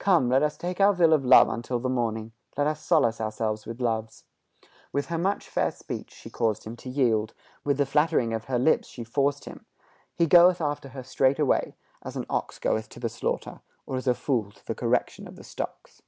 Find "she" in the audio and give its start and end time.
6.10-6.30, 8.88-9.04